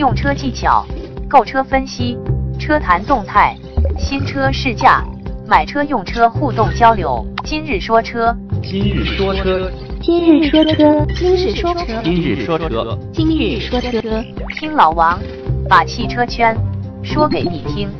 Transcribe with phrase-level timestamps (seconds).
[0.00, 0.82] 用车技巧、
[1.28, 2.16] 购车分析、
[2.58, 3.54] 车谈动态、
[3.98, 5.04] 新车试驾、
[5.46, 7.22] 买车用车互动交流。
[7.44, 14.24] 今日说车，今日说车，今日说车，今日说车，今日说车，今日说车，
[14.58, 15.20] 听老王
[15.68, 16.56] 把汽车圈
[17.02, 17.90] 说给你听。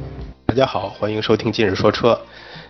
[0.47, 2.19] 大家好，欢迎收听今日说车。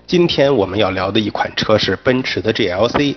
[0.09, 3.15] 今天我们要聊的一款车是奔驰的 GLC。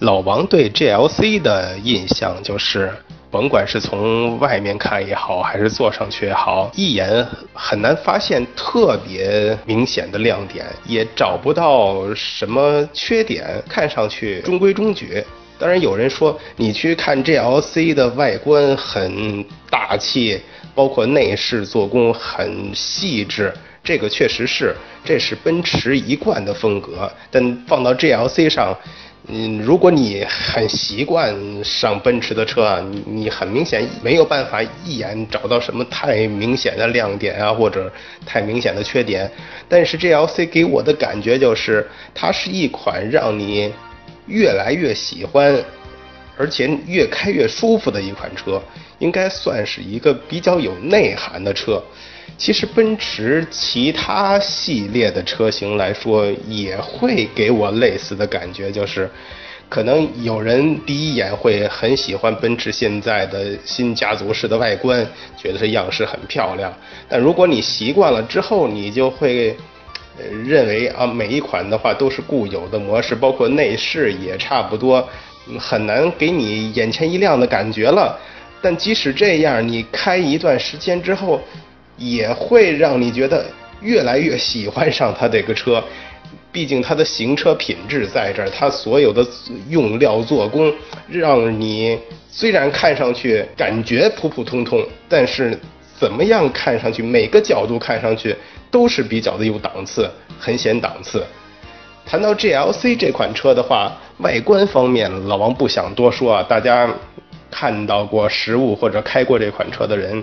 [0.00, 2.92] 老王对 GLC 的印象就是，
[3.34, 15.20] 甭管是从外面看也好，还是坐上去也好，一眼很难发现特别明显的亮点，也找不到什么缺点，看上去中规中矩。
[15.58, 20.40] 当然，有人说你去看 GLC 的外观很大气，
[20.72, 27.10] 包括内饰做工很细致，这个确实是，这是奔驰一贯的风格。
[27.32, 28.76] 但放到 GLC 上，
[29.26, 37.90] 嗯，如果你很习惯上奔驰的车啊，你你很明显没有办法一眼找到什么太明显的亮点啊，或者
[38.26, 39.30] 太明显的缺点。
[39.66, 43.72] 但是 GLC 给我的感觉就是，它是一款让你
[44.26, 45.58] 越来越喜欢，
[46.36, 48.62] 而且越开越舒服的一款车，
[48.98, 51.82] 应该算是一个比较有内涵的车。
[52.36, 59.10] 其实奔驰其他系列的车型来说，也会给我类似的感觉，就是
[59.68, 66.72] 可能有人第一眼会很喜欢奔驰现在的新家族式的外观，觉得这样式很漂亮。
[67.08, 69.56] 但如果你习惯了之后，你就会。
[70.46, 75.04] 认为啊，每一款的话都是固有的模式，包括内饰也差不多，
[75.58, 78.16] 很难给你眼前一亮的感觉了。
[78.62, 81.40] 但即使这样，你开一段时间之后，
[82.12, 83.44] 也会让你觉得
[83.80, 85.82] 越来越喜欢上它这个车。
[86.50, 89.26] 毕竟它的行车品质在这儿，它所有的
[89.68, 90.72] 用料做工，
[91.08, 91.98] 让你
[92.30, 95.58] 虽然看上去感觉普普通通，但是
[95.98, 98.34] 怎么样看上去，每个角度看上去
[98.70, 101.24] 都是比较的有档次，很显档次。
[102.06, 106.88] 谈到 GLC 这款车的话，外观方面老王不想多说啊，大家
[107.50, 110.22] 看到过实物或者开过这款车的人，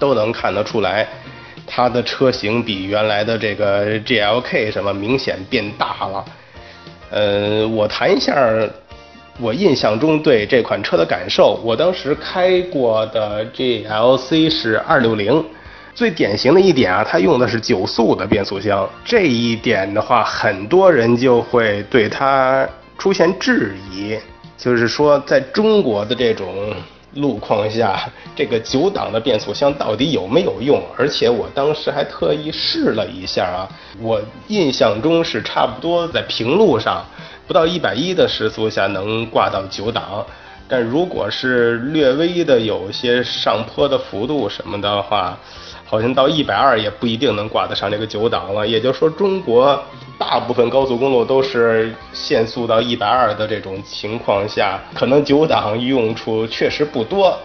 [0.00, 1.06] 都能看得出来，
[1.64, 6.24] 它的车型比原来的这个 GLK 什么明显变大了。
[7.10, 8.34] 呃，我谈一下
[9.38, 11.60] 我印象中对这款车的感受。
[11.62, 15.44] 我当时开过的 GLC 是260。
[15.92, 24.16] 最典型的一点啊，它用的是九速的变速箱，这一点的话，很多人就会对它出现质疑，
[24.56, 26.46] 就是说，在中国的这种
[27.14, 30.80] 路况下，这个九档的变速箱到底有没有用？
[30.96, 33.68] 而且我当时还特意试了一下啊，
[34.00, 37.04] 我印象中是差不多在平路上
[37.46, 40.24] 不到一百一的时速下能挂到九档。
[40.70, 45.36] 但如果是略微的有些上坡的幅度什么的话，
[45.84, 48.64] 好像到一百二也不一定能挂得上这个九档了。
[48.64, 49.82] 也就是说，中国
[50.16, 57.36] 大部分高速公路都是限速到一百二的这种情况下，可能九档用处确实不多，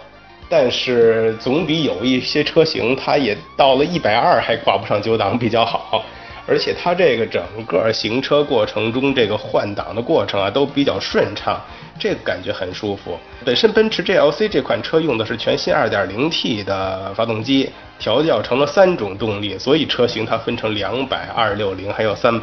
[0.48, 6.04] 但是总比有一些车型它也到了一百二还挂不上九档比较好。
[6.48, 11.60] 而且它这个整个行车过程中，这个换挡的过程啊都比较顺畅，
[11.98, 13.18] 这个感觉很舒服。
[13.44, 22.40] 本身奔驰 GLC 这款车用的是全新 2.0T 的发动机，调教成了三种动力，所以车型它分成200、260还有300。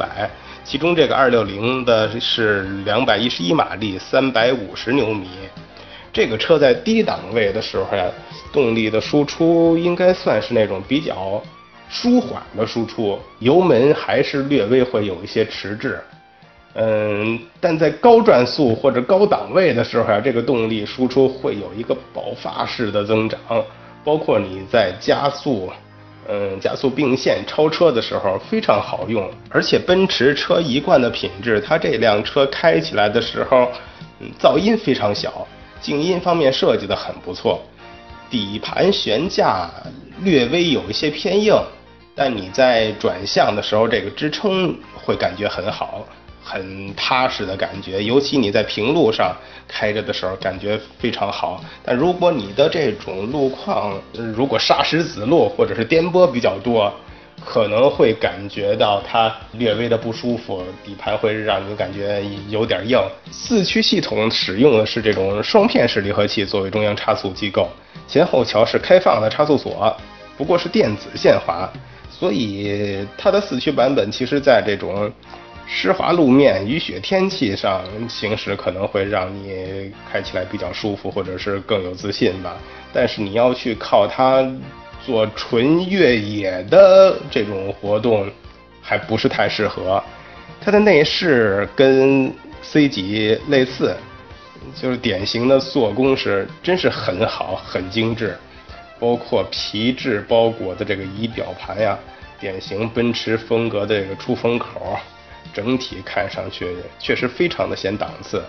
[0.64, 5.28] 其中这个260的是211马力、350牛米。
[6.12, 8.04] 这个车在低档位的时候呀，
[8.52, 11.42] 动力的输出应该算是那种比较。
[11.94, 16.00] 舒缓的输出，油门还是略微会有一些迟滞，
[16.74, 23.38] 嗯，但在高转速或者高档位的时候、这个动力输出会有一个爆发式的增长，
[24.04, 25.70] 包括你在加速，
[26.28, 33.70] 嗯，加速并线超车的时候非常好用，而且奔驰车一贯的品质，它这辆车开起来的时候，
[34.18, 35.46] 嗯，噪音非常小，
[35.80, 37.62] 静音方面设计的很不错，
[38.28, 39.70] 底盘悬架
[40.24, 41.54] 略微有一些偏硬。
[42.14, 46.06] 但你在转向的时候，这个支撑会感觉很好，
[46.42, 48.02] 很踏实的感觉。
[48.04, 49.34] 尤其你在平路上
[49.66, 51.60] 开着的时候，感觉非常好。
[51.84, 56.92] 但如果你的这种路况，如果砂石子路或者是颠簸比较多，
[57.44, 62.96] 可能会感觉到它略微的不舒服，底盘会让你感觉有点硬。
[63.32, 67.68] 四驱系统使用的是这种双片式离合器作为中央差速机构，
[68.06, 69.94] 前后桥是开放的差速锁，
[70.36, 71.68] 不过是电子限滑。
[72.16, 75.10] 所以它的四驱版本其实，在这种
[75.66, 82.56] 湿滑路面、雨雪天气上行驶，可能会让你开起来比较舒服，或者是更有自信吧。
[82.92, 84.48] 但是你要去靠它
[85.04, 88.30] 做纯越野的这种活动，
[88.80, 90.02] 还不是太适合。
[90.60, 92.32] 它的内饰跟
[92.62, 93.94] C 级类似，
[94.80, 98.36] 就是典型的做工是真是很好，很精致，
[99.04, 101.98] 包括皮质包裹的这个仪表盘呀，
[102.40, 104.98] 典型奔驰风格的这个出风口。
[105.52, 108.42] 整体看上去确实非常的显档次。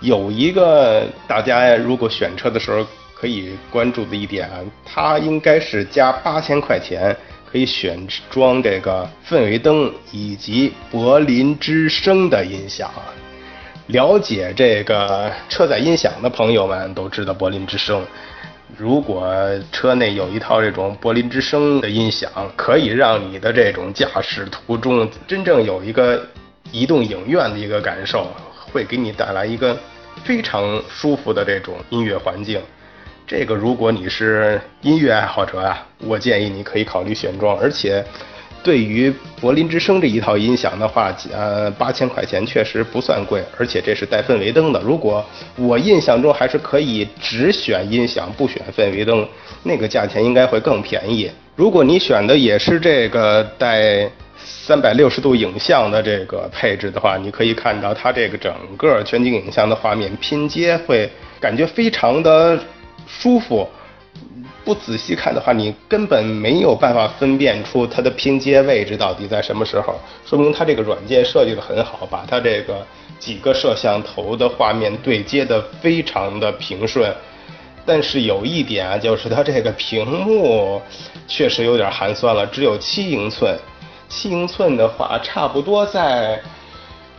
[0.00, 7.16] 有一个大家如果选车的时候可以关注的一点啊，它应该是加八千块钱
[7.50, 12.90] 可以选装这个氛围灯以及柏林之声的音响。
[13.86, 18.04] 了解这个车载音响的朋友们都知道柏林之声。
[18.76, 19.32] 如果
[19.70, 26.26] 车内有一套这种柏林之声的音响，可以让你的这种驾驶途中真正有一个
[26.72, 28.28] 移动影院的一个感受，
[28.72, 29.76] 会给你带来一个
[30.24, 32.60] 非常舒服的这种音乐环境。
[33.26, 38.04] 这个如果你是音乐爱好者啊，我建议你可以考虑选装，而且。
[38.62, 44.80] 对于柏林之声这一套音响的话，呃，八千块钱确实不算贵，而且这是带氛围灯的。
[44.80, 45.24] 如果
[45.56, 49.26] 我印象中还是可以只选音响不选氛围灯，
[49.62, 51.30] 那个价钱应该会更便宜。
[51.56, 61.10] 如果你选的也是这个带三百六十度影像的这个配置的话，你可以看到它这个整个全景影像的画面拼接会
[61.40, 62.58] 感觉非常的
[63.06, 63.66] 舒服。
[64.62, 69.94] 不仔细看的话，你根本没有办法分辨出它的拼接位置到底在什么时候，
[70.24, 72.86] 说明它这个软件设计的很好，把它这个
[73.18, 77.12] 几个摄像头的画面对接的非常的平顺。
[77.86, 80.80] 但是有一点啊，就是它这个屏幕
[81.26, 83.58] 确实有点寒酸了，只有七英寸。
[84.08, 86.38] 七英寸的话，差不多在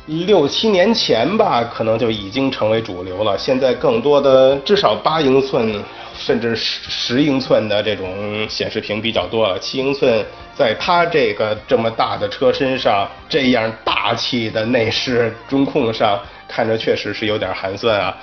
[0.06, 3.36] 六七年前吧，可能就已经成为主流了。
[3.38, 5.84] 现在更多的至少八英寸。
[6.24, 10.24] 甚至十十英寸的这种显示屏比较多，七英寸
[10.56, 18.16] 在它这个这么大的车身上，这样大气的内饰中控上，看着确实是有点寒酸啊。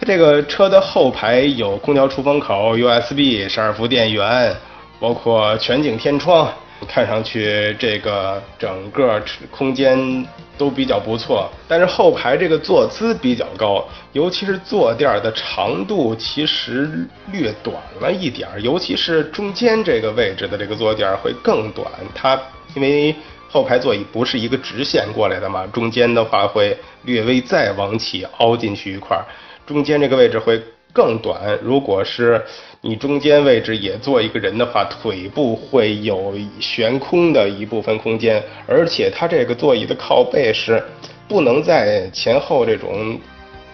[0.00, 4.56] 它这个车的后排有空调出风口、USB 十二伏电源，
[4.98, 6.50] 包括全景天窗。
[6.84, 10.26] 看上去这个整个空间
[10.56, 21.86] 都比较不错，但是后排这个坐姿比较高，尤其是坐垫的长度其实略短了一点儿，尤其是中间这个位置的这个坐垫会更短。
[22.14, 22.40] 它
[22.74, 23.14] 因为
[23.48, 29.24] 后排座椅不是一个直线过来的嘛，中间的话会略微再往起凹进去一块儿，
[29.66, 30.60] 中间这个位置会
[30.94, 31.58] 更短。
[31.60, 32.40] 如果是
[32.80, 40.82] 你中间位置也坐一个人的话，腿部会有悬空的一部分空间，而且它这个座椅的靠背是
[41.26, 43.18] 不能在前后这种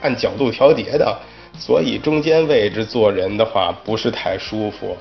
[0.01, 1.19] 按角度调节的，
[1.59, 4.97] 所以中间位置坐人的话不是太舒服。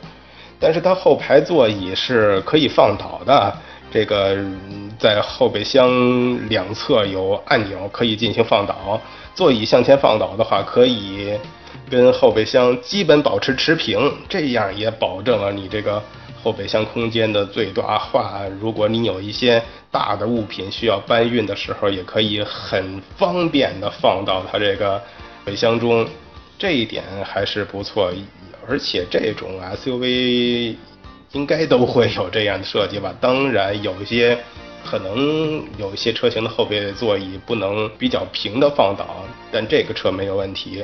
[0.60, 3.56] 但是它后排座椅是可以放倒的，
[3.89, 4.36] 这个
[4.98, 5.89] 在后备箱
[6.50, 9.00] 两侧有按钮可以进行放倒，
[9.33, 11.31] 座椅向前放倒的话可以。
[11.89, 16.01] 跟后备箱基本保持持平，这样也保证了你这个
[16.41, 18.41] 后备箱空间的最大化。
[18.62, 25.01] 如果你有一些大的物品需要搬运的时候，也可以很方便的放到它这个
[25.44, 26.07] 备箱中，
[26.57, 28.12] 这一点还是不错。
[28.68, 30.75] 而且这种 SUV
[31.31, 33.11] 应该都会有这样的设计吧？
[33.19, 34.37] 当然，有一些
[34.85, 40.83] 可能有一些车型的后备座椅不能比较平的放倒，但这个车没有问题。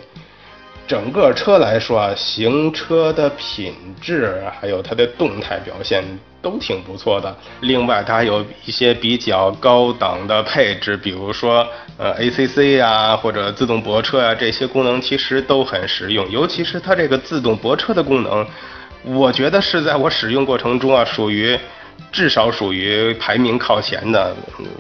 [0.88, 6.04] 整个车来说啊，行车的品质还有它的动态表现
[6.42, 7.36] 都挺不错的。
[7.62, 16.30] 另外，它还有一些比较高档的配置，比如说呃 ACC 啊或者自动泊车啊，这些功能其实都很实用。
[16.30, 18.46] 尤其是它这个自动泊车的功能，
[19.04, 21.58] 我觉得是在我使用过程中啊，属于。
[22.12, 24.34] 至少属于排名靠前的，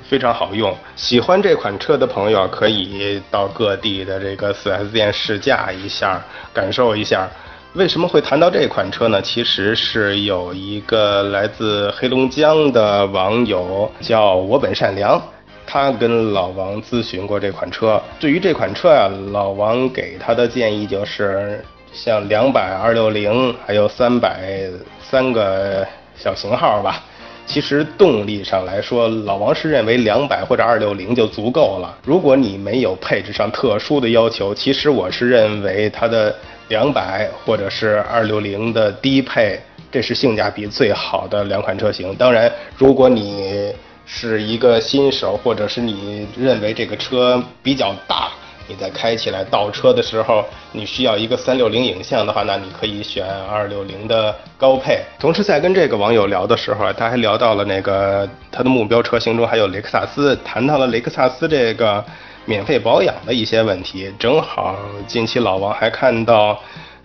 [0.07, 0.75] 非常好用。
[0.95, 7.29] 喜欢这款车的朋友可以到各地的这个 4S 店试驾一下，感受一下。
[7.73, 9.21] 为什么会谈到这款车呢？
[9.21, 15.21] 其实是有一个来自黑龙江的网友叫我本善良，
[15.67, 18.01] 他跟老王咨询过这款车。
[18.17, 24.69] 对于这款车呀，老王给他的建议就是，像两百、二六零还有三百
[25.01, 25.85] 三个
[26.17, 27.03] 小型号吧。
[27.47, 31.95] 其实动力上来说，老王是认为两百或者二六零就足够了。
[32.03, 36.35] 如果你没有配置上特殊的要求，其实我是认为它的
[36.69, 39.59] 两百或者是二六零的低配，
[39.91, 42.15] 这是性价比最好的两款车型。
[42.15, 43.71] 当然，如果你
[44.07, 48.31] 是一个新手，或者是你认为这个车比较大，
[48.67, 54.99] 你在开起来倒车的时候，你需要一个三六零影像的话，那你可以选二六零的高配。
[55.19, 62.03] 同时在跟这个网友聊的时候，他还聊到了那个他的目标车型中还有雷克萨斯，谈到了雷克萨斯这个
[62.45, 64.11] 免费保养的一些问题。
[64.17, 64.75] 正好
[65.07, 66.59] 近期老王还看到，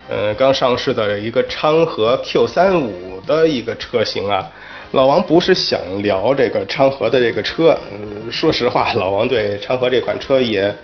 [0.09, 4.49] 呃，刚上市的一个昌河 Q 三五的一个车型啊。
[4.93, 10.75] 老王不是想聊这个昌河的这个车，嗯，说实话，老王对昌河这款车也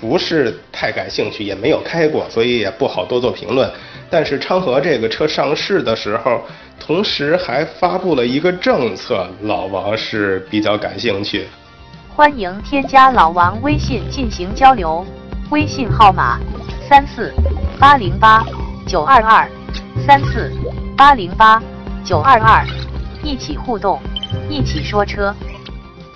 [0.00, 3.70] 不是太感兴趣，也没有开过，所以也不好多做评论。
[4.10, 6.42] 但是昌河这个车上市的时候，
[6.78, 11.46] 同时还发布了一个政策，老王是比较感兴趣。
[12.14, 15.04] 欢迎添加老王微信进行交流，
[15.50, 16.38] 微信号码
[16.88, 17.32] 三四
[17.78, 18.44] 八零八
[18.86, 19.48] 九二二
[20.06, 20.52] 三四
[20.96, 21.62] 八零八
[22.04, 22.64] 九二二。
[23.22, 24.00] 一起互动，
[24.48, 25.34] 一起说车。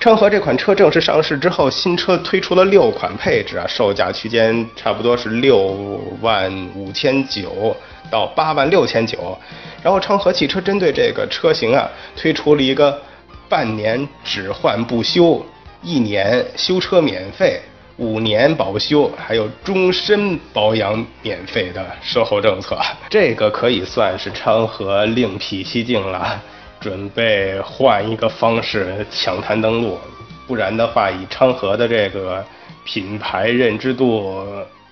[0.00, 7.76] 昌河这款车正式上市之后，新车推出了六款配置啊，售价区间差不多是六万五千九
[8.11, 9.38] 到八万六千九。
[9.83, 12.99] 然后昌河汽车针对这个车型啊，推出了一个
[13.47, 15.45] 半年只换不修，
[15.83, 17.61] 一年修车免费，
[17.99, 22.75] 五年保修，还有终身保养免费的售后政策。
[23.11, 26.42] 这个可以算是昌河另辟蹊径了。
[26.81, 29.99] 准备换一个方式抢滩登陆，
[30.47, 32.43] 不然的话，以昌河的这个
[32.85, 34.43] 品牌认知度，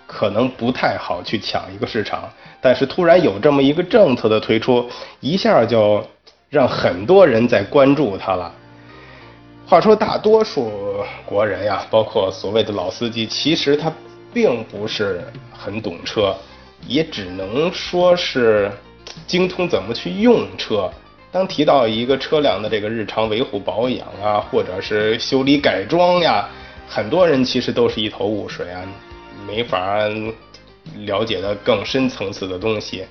[0.07, 2.31] 可能不太好去抢一个市场。
[2.61, 4.89] 但是突然有这么一个政策的推出，
[5.21, 6.07] 一下就
[6.51, 8.53] 让很多人在关注它了。
[9.67, 10.71] 话说，大多数
[11.25, 13.93] 国人呀，包括所谓的老司机，其实他
[14.33, 16.35] 并不是很懂车，
[16.87, 18.71] 也只能说是
[19.27, 20.91] 精通怎么去用车。
[21.31, 26.49] 当提到一个车辆的这个日常维护保养啊，或者是修理改装呀，
[26.89, 28.83] 很多人其实都是一头雾水啊，
[29.47, 29.99] 没法
[30.97, 33.05] 了解的更深层次的东西。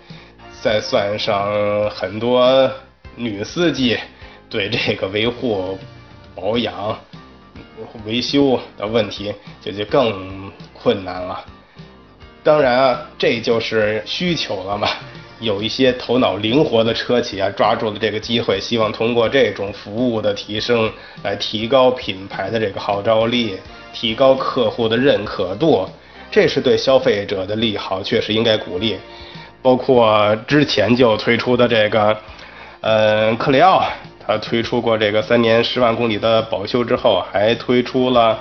[0.60, 2.70] 再算上很多
[3.16, 3.96] 女司机
[4.50, 5.78] 对这个维护、
[6.34, 7.00] 保养、
[8.04, 9.32] 维修的问题，
[9.62, 11.46] 就就更困难了。
[12.44, 14.88] 当然啊，这就是需求了嘛。
[15.40, 20.92] 有一些头脑灵活的车企啊，抓住了这个机会，希望通过这种服务的提升，
[21.24, 23.58] 来提高品牌的这个号召力，
[23.94, 25.88] 提高客户的认可度，
[26.32, 28.98] 这是对消费者的利好，确实应该鼓励。
[29.62, 32.18] 包括之前就推出的这个，
[32.82, 33.84] 呃，克雷奥，
[34.26, 38.40] 它推出过这个三年十万公里的保修之后，还推出了，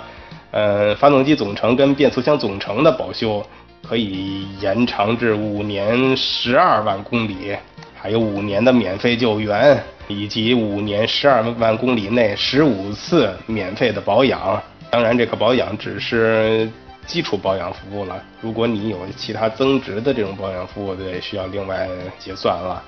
[0.51, 3.45] 呃，发动机总成跟变速箱总成的保修。
[3.89, 7.57] 可以延长至五年十二万公里，
[7.95, 14.61] 还有五年的免费救援，以及五年十二万公里内十五次免费的保养。
[14.91, 16.69] 当然，这个保养只是
[17.07, 18.21] 基础保养服务了。
[18.41, 21.89] 如果你有其他增值的这种保养服务，得需要另外
[22.19, 22.83] 结算了。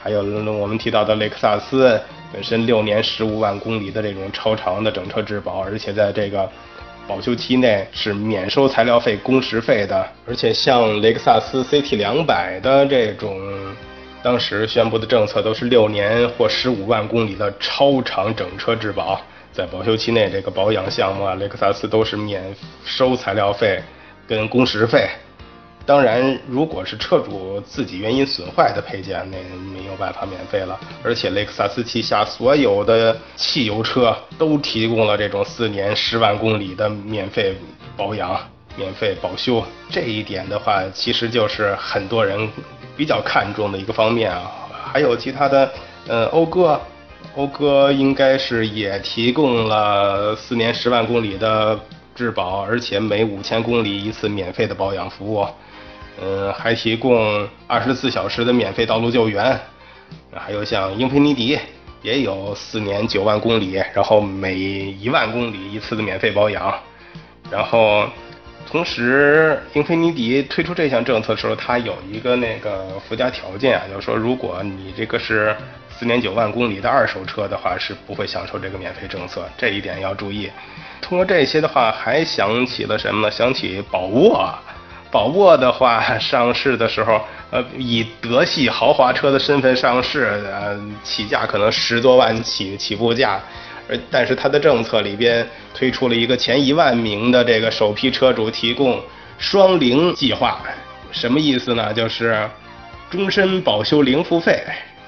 [0.00, 0.22] 还有
[0.52, 2.00] 我们提到的雷克萨斯，
[2.32, 6.48] 本身六年十五万公里的这种超长的整车质保，而且在这个。
[7.08, 13.38] 保修期内是免收材料费、工时费的，而且像雷克萨斯 CT 两百的这种，
[14.22, 19.20] 当时宣布的政策都是六年或十五万公里的超长整车质保，
[19.52, 22.42] 在保修期内这个保养项目啊，雷克萨斯都是免
[22.84, 23.80] 收材料费
[24.26, 25.08] 跟工时费。
[25.86, 29.36] 当然，如果是车主自己原因损坏的配件，那
[29.72, 30.76] 没有办法免费了。
[31.00, 37.54] 而且雷克萨斯旗下所有的汽油车都提供了这种四年十万公里的免费
[37.96, 38.36] 保养、
[38.76, 39.62] 免费保修。
[39.88, 42.50] 这一点的话，其实就是很多人
[42.96, 44.50] 比较看重的一个方面啊。
[44.92, 45.70] 还有其他的，
[46.08, 46.80] 呃，讴歌，
[47.36, 51.78] 讴歌应该是也提供了四年十万公里的
[52.12, 55.46] 质保，而且每五千公里一次免费的保养服务。
[56.20, 59.58] 嗯，还提供二十四小时的免费道路救援，
[60.34, 61.58] 还有像英菲尼迪
[62.02, 66.74] 也有四年九万公里，然后每一万公里一次的免费保养。
[67.50, 68.08] 然后，
[68.66, 75.54] 同时英菲尼迪推出这项政策的时候，它有一个那个附加条件啊，就是说如果你这个是
[75.90, 80.50] 四年九万公里的二手车的话，是不会享受这个免费政策，这一点要注意。
[81.00, 83.30] 通过这些的话，还想起了什么呢？
[83.30, 84.52] 想起宝沃。
[85.10, 87.20] 宝沃的话，上市的时候，
[87.50, 93.40] 呃，以德系豪华车的身份上市，呃，起价可能十多万起起步价，
[93.88, 99.00] 而但是它的政策里边推出了一个前一万名的这个首批车主提供
[99.38, 100.60] 双零计划，
[101.12, 101.94] 什么意思呢？
[101.94, 102.48] 就是
[103.08, 104.60] 终身保修零付费，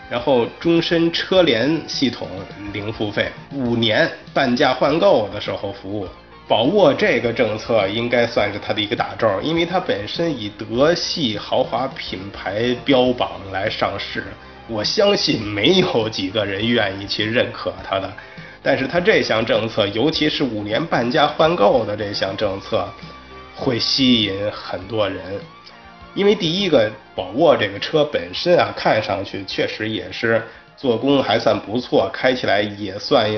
[0.09, 2.29] 然后终身车联系统
[2.73, 6.09] 零付费，五年半价换购的时候服务。
[6.49, 14.25] 宝沃这个政策应该算是它的一个大招，因为它本身以德系豪华品牌标榜来上市，
[14.67, 18.11] 我相信没有几个人愿意去认可它的。
[18.63, 22.89] 但是它这项政策，尤其是五年半价换购的这项政策，
[23.55, 25.21] 会吸引很多人。
[26.15, 30.43] 因为第一个，宝沃这个车本身啊，看上去确实也是。
[30.79, 33.29] 做工还算不错，开起来也算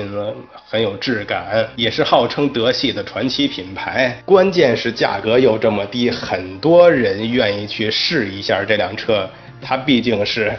[0.69, 4.15] 很有质感，也是号称德系的传奇品牌。
[4.23, 9.27] 关键是价格又这么低，很多人愿意去试一下这辆车。
[9.59, 10.53] 它毕竟是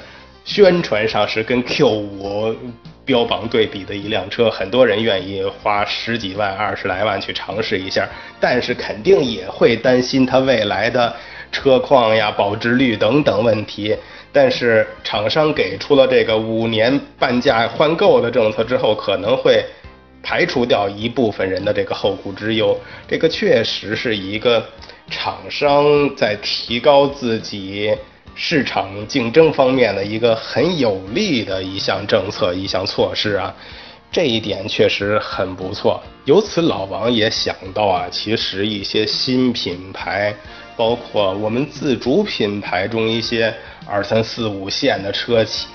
[0.44, 2.56] 宣传上是跟 Q5
[3.04, 8.08] 标榜对比的一辆车，很多人愿意花十几万、二十来万去尝试一下，
[8.40, 11.14] 但是肯定也会担心它未来的
[11.52, 13.96] 车况呀、保值率等等问题。
[14.32, 19.62] 但是厂商给出了这个五年半价换购的政策之后，可能会
[20.22, 22.74] 排除掉一部分人的这个后顾之忧。
[23.06, 24.66] 这个确实是一个
[25.10, 25.84] 厂商
[26.16, 27.94] 在提高自己
[28.34, 33.54] 市场竞争方面的一个很有利的一项政策、一项措施啊。
[34.10, 36.02] 这一点确实很不错。
[36.24, 40.34] 由此，老王也想到啊，其实一些新品牌。
[40.76, 43.52] 包括我们自主品牌中一些
[43.86, 45.68] 二三四五线的车企，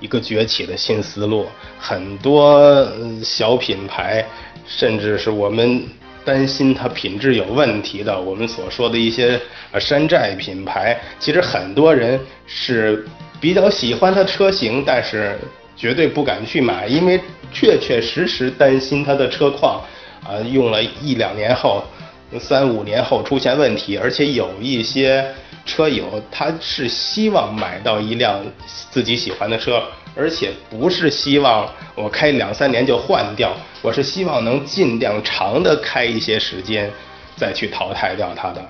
[0.00, 1.46] 一个崛起的新思路。
[1.78, 2.86] 很多
[3.22, 4.24] 小品牌，
[4.66, 5.82] 甚至是我们
[6.24, 9.40] 担心它品质有问题的，我们所说的一些
[9.80, 13.06] 山寨品牌，其实很多人是
[13.40, 15.38] 比较喜欢它车型，但是
[15.76, 17.20] 绝对不敢去买，因为
[17.52, 19.82] 确确实实担心它的车况，
[20.22, 21.82] 啊，用了一两年后。
[22.38, 25.24] 三五年后出现问题，而且有一些
[25.64, 28.44] 车友他是希望买到一辆
[28.90, 29.82] 自己喜欢的车，
[30.16, 36.90] 而且不是希望我开两三年就换掉，我是希望能尽量长的开一些时间，
[37.36, 38.62] 再去淘汰掉它的。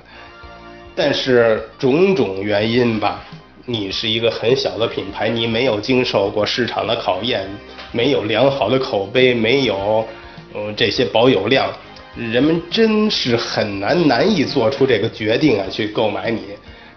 [0.94, 3.24] 但是种种原因吧，
[3.66, 7.48] 你是一个很小的品牌，你没有经受过市场的考验，
[7.90, 10.06] 没有良好的口碑，没有
[10.54, 11.68] 嗯这些保有量。
[12.16, 16.40] 人们真是很难难以做出这个决定啊，去购买你。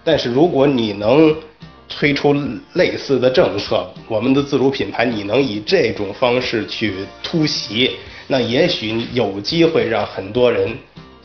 [0.04, 1.36] 但是如果你能
[1.90, 2.36] 推出
[2.74, 7.92] 类似的政策，我们的自主品牌你能以这种方式去突袭，
[8.28, 10.78] 那也许有机会让很多人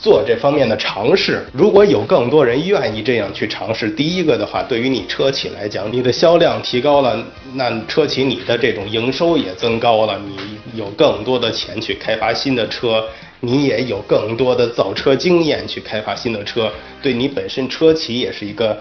[0.02, 1.46] 做这方面的尝试。
[1.52, 13.04] 如果有更多人愿意这样去尝试，第一个的话，对于你车企来讲，你的销量提高了，那车企你的这种营收也增高了，你有更多的钱去开发新的车。
[13.44, 16.70] 你也有更多的造车经验去开发新的车，
[17.02, 18.78] 对你本身车企也是一个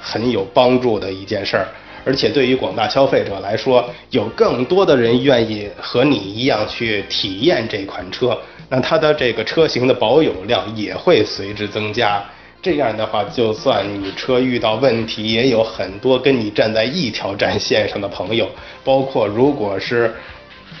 [0.00, 1.66] 很有帮助的一件事儿。
[2.04, 8.38] 而且对于广大消费者来说，有更多的人愿意和你一样去体验这款车，
[8.68, 12.22] 那它的这个车型的保有量也会随之增加。
[12.62, 18.48] 这样的话，就算你车遇到问题，也有很多跟你站在一条战线上的朋友。
[18.82, 20.14] 包括如果是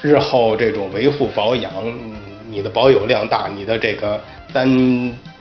[0.02, 1.72] 日后这种维护保养。
[2.46, 4.68] 你的保有量大，你的这个单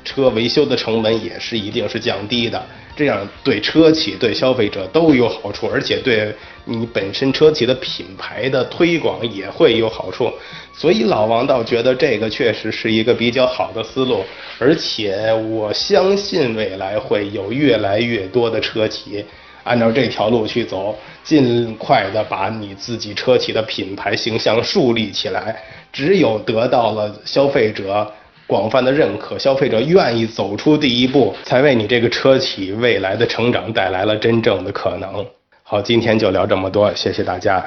[0.04, 2.64] 车维修的成本也是一定是降低的，
[2.96, 6.34] 这样对车企对消费者都有好处，而且对
[6.66, 10.32] 你本身车企的品牌的推广也会有好处。
[10.76, 14.24] 所以老王倒觉得这个确实是一个比较好的思路，
[14.60, 19.24] 而且我相信未来会有越来越多的车企
[19.64, 25.56] 按照这条路去走，尽快的把你自己车企的品牌形象树立起来。
[25.94, 28.12] 只有得到了消费者
[28.46, 35.26] 广泛的认可，消费者愿意走出第一步，才为你这个车企未来的成长带来了真正的可能。
[35.64, 37.66] 好，今天就聊这么多，谢谢大家。